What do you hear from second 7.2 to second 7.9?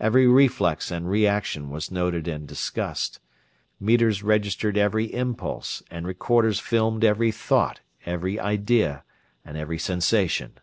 thought,